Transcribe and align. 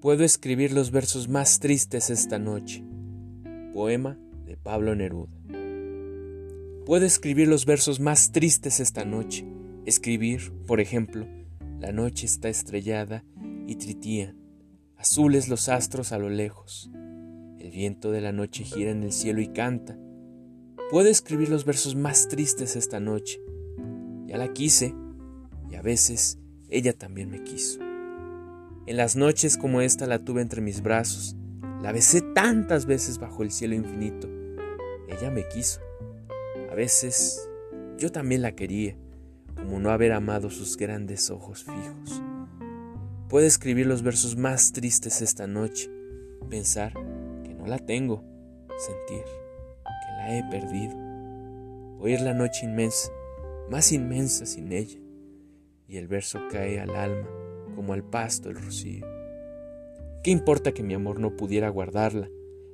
Puedo 0.00 0.22
escribir 0.22 0.72
los 0.72 0.92
versos 0.92 1.28
más 1.28 1.58
tristes 1.58 2.08
esta 2.08 2.38
noche. 2.38 2.84
Poema 3.74 4.16
de 4.46 4.56
Pablo 4.56 4.94
Neruda. 4.94 5.36
Puedo 6.86 7.04
escribir 7.04 7.48
los 7.48 7.66
versos 7.66 7.98
más 7.98 8.30
tristes 8.30 8.78
esta 8.78 9.04
noche. 9.04 9.44
Escribir, 9.86 10.52
por 10.68 10.80
ejemplo, 10.80 11.26
la 11.80 11.90
noche 11.90 12.26
está 12.26 12.48
estrellada 12.48 13.24
y 13.66 13.74
tritían, 13.74 14.36
azules 14.96 15.48
los 15.48 15.68
astros 15.68 16.12
a 16.12 16.18
lo 16.18 16.30
lejos. 16.30 16.92
El 17.58 17.72
viento 17.72 18.12
de 18.12 18.20
la 18.20 18.30
noche 18.30 18.62
gira 18.62 18.92
en 18.92 19.02
el 19.02 19.10
cielo 19.10 19.40
y 19.40 19.48
canta. 19.48 19.98
Puedo 20.92 21.08
escribir 21.08 21.48
los 21.48 21.64
versos 21.64 21.96
más 21.96 22.28
tristes 22.28 22.76
esta 22.76 23.00
noche. 23.00 23.40
Ya 24.26 24.38
la 24.38 24.52
quise 24.52 24.94
y 25.68 25.74
a 25.74 25.82
veces 25.82 26.38
ella 26.70 26.92
también 26.92 27.30
me 27.30 27.42
quiso. 27.42 27.87
En 28.88 28.96
las 28.96 29.16
noches 29.16 29.58
como 29.58 29.82
esta 29.82 30.06
la 30.06 30.18
tuve 30.18 30.40
entre 30.40 30.62
mis 30.62 30.80
brazos, 30.80 31.36
la 31.82 31.92
besé 31.92 32.22
tantas 32.22 32.86
veces 32.86 33.18
bajo 33.18 33.42
el 33.42 33.50
cielo 33.50 33.74
infinito. 33.74 34.30
Ella 35.08 35.30
me 35.30 35.46
quiso. 35.46 35.82
A 36.72 36.74
veces 36.74 37.50
yo 37.98 38.10
también 38.10 38.40
la 38.40 38.52
quería, 38.52 38.96
como 39.54 39.78
no 39.78 39.90
haber 39.90 40.12
amado 40.12 40.48
sus 40.48 40.78
grandes 40.78 41.28
ojos 41.28 41.64
fijos. 41.64 42.22
Puedo 43.28 43.46
escribir 43.46 43.84
los 43.84 44.00
versos 44.00 44.38
más 44.38 44.72
tristes 44.72 45.20
esta 45.20 45.46
noche, 45.46 45.90
pensar 46.48 46.94
que 47.44 47.52
no 47.52 47.66
la 47.66 47.78
tengo, 47.78 48.24
sentir 48.78 49.22
que 49.84 50.12
la 50.16 50.38
he 50.38 50.44
perdido, 50.44 50.96
oír 51.98 52.22
la 52.22 52.32
noche 52.32 52.64
inmensa, 52.64 53.10
más 53.68 53.92
inmensa 53.92 54.46
sin 54.46 54.72
ella, 54.72 54.98
y 55.86 55.98
el 55.98 56.08
verso 56.08 56.40
cae 56.50 56.80
al 56.80 56.96
alma 56.96 57.47
como 57.78 57.92
al 57.92 58.02
pasto 58.02 58.50
el 58.50 58.56
rocío. 58.56 59.06
¿Qué 60.24 60.32
importa 60.32 60.72
que 60.72 60.82
mi 60.82 60.94
amor 60.94 61.20
no 61.20 61.36
pudiera 61.36 61.68
guardarla? 61.68 62.28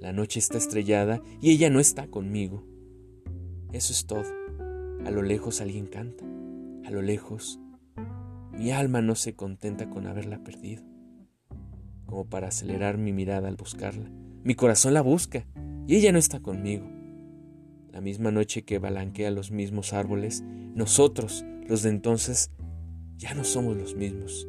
La 0.00 0.12
noche 0.12 0.40
está 0.40 0.58
estrellada 0.58 1.22
y 1.40 1.52
ella 1.52 1.70
no 1.70 1.78
está 1.78 2.08
conmigo. 2.08 2.66
Eso 3.72 3.92
es 3.92 4.06
todo. 4.06 4.24
A 5.04 5.12
lo 5.12 5.22
lejos 5.22 5.60
alguien 5.60 5.86
canta. 5.86 6.24
A 6.84 6.90
lo 6.90 7.00
lejos 7.00 7.60
mi 8.52 8.72
alma 8.72 9.00
no 9.00 9.14
se 9.14 9.36
contenta 9.36 9.88
con 9.88 10.08
haberla 10.08 10.42
perdido. 10.42 10.82
Como 12.06 12.28
para 12.28 12.48
acelerar 12.48 12.98
mi 12.98 13.12
mirada 13.12 13.46
al 13.46 13.54
buscarla. 13.54 14.10
Mi 14.42 14.56
corazón 14.56 14.94
la 14.94 15.02
busca 15.02 15.46
y 15.86 15.94
ella 15.94 16.10
no 16.10 16.18
está 16.18 16.40
conmigo. 16.40 16.90
La 17.92 18.00
misma 18.00 18.32
noche 18.32 18.64
que 18.64 18.80
balanquea 18.80 19.30
los 19.30 19.52
mismos 19.52 19.92
árboles, 19.92 20.42
nosotros, 20.74 21.44
los 21.68 21.84
de 21.84 21.90
entonces, 21.90 22.50
ya 23.16 23.34
no 23.34 23.44
somos 23.44 23.76
los 23.76 23.94
mismos. 23.94 24.48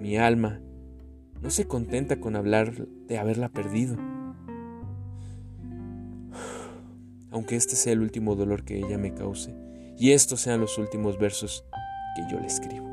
mi 0.00 0.16
alma 0.16 0.60
no 1.42 1.50
se 1.50 1.66
contenta 1.66 2.20
con 2.20 2.34
hablar 2.34 2.86
de 3.06 3.18
haberla 3.18 3.50
perdido. 3.50 3.96
Aunque 7.30 7.56
este 7.56 7.76
sea 7.76 7.92
el 7.92 8.00
último 8.00 8.34
dolor 8.34 8.64
que 8.64 8.78
ella 8.78 8.98
me 8.98 9.14
cause, 9.14 9.54
y 9.98 10.12
estos 10.12 10.40
sean 10.40 10.60
los 10.60 10.78
últimos 10.78 11.18
versos 11.18 11.64
que 12.16 12.22
yo 12.32 12.40
le 12.40 12.46
escribo. 12.46 12.89